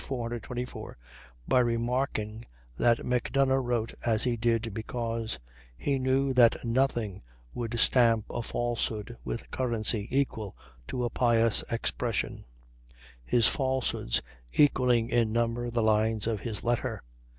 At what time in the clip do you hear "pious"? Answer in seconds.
11.11-11.63